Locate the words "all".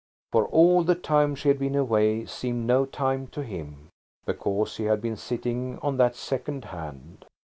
0.47-0.83